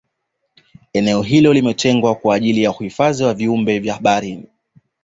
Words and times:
eneo 0.93 1.21
hilo 1.21 1.53
limetengwa 1.53 2.15
kwa 2.15 2.35
ajili 2.35 2.63
ya 2.63 2.71
uhifadhi 2.71 3.23
wa 3.23 3.33
viumbe 3.33 3.79
vya 3.79 3.99
baharini 3.99 4.47